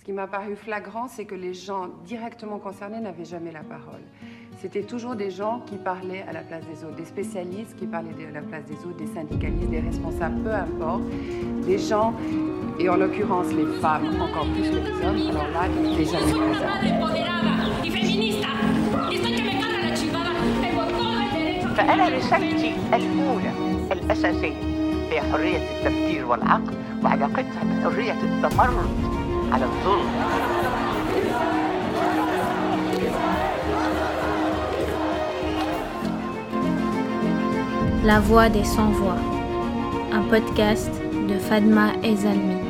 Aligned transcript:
Ce 0.00 0.04
qui 0.04 0.12
m'a 0.12 0.26
paru 0.26 0.54
flagrant, 0.54 1.08
c'est 1.08 1.24
que 1.24 1.34
les 1.34 1.52
gens 1.52 1.88
directement 2.04 2.58
concernés 2.58 3.00
n'avaient 3.00 3.24
jamais 3.24 3.50
la 3.50 3.64
parole. 3.64 4.02
C'était 4.60 4.84
toujours 4.84 5.16
des 5.16 5.30
gens 5.30 5.60
qui 5.66 5.76
parlaient 5.76 6.24
à 6.28 6.32
la 6.32 6.42
place 6.42 6.64
des 6.66 6.84
autres, 6.84 6.96
des 6.96 7.04
spécialistes 7.04 7.76
qui 7.76 7.86
parlaient 7.86 8.26
à 8.28 8.30
la 8.32 8.40
place 8.40 8.64
des 8.66 8.78
autres, 8.86 8.96
des 8.98 9.08
syndicalistes, 9.08 9.68
des 9.68 9.80
responsables, 9.80 10.42
peu 10.42 10.54
importe. 10.54 11.02
Des 11.66 11.78
gens, 11.78 12.14
et 12.78 12.88
en 12.88 12.96
l'occurrence 12.96 13.52
les 13.52 13.66
femmes 13.80 14.20
encore 14.20 14.46
plus 14.54 14.70
que 14.70 14.76
les 14.76 15.06
hommes, 15.06 15.28
alors 15.30 15.48
là, 15.52 15.62
ils 15.68 15.90
n'étaient 15.90 16.04
jamais 16.04 16.32
présents. 16.32 16.76
فأنا 21.76 22.08
رسالتي 22.08 22.74
الأولى 22.94 23.52
الأساسية 23.92 24.56
هي 25.10 25.20
حرية 25.20 25.58
التفكير 25.58 26.26
والعقل 26.26 26.74
وعلاقتها 27.04 27.64
بحرية 27.64 28.12
التمرد 28.12 29.19
على 29.52 29.64
الظلم 29.64 30.10
La 38.04 38.20
voix 38.20 38.48
des 38.48 38.62
sans-voix, 38.62 39.16
un 40.12 40.22
podcast 40.30 40.92
de 41.28 41.38
Fadma 41.40 41.88
Ezalmi. 42.04 42.69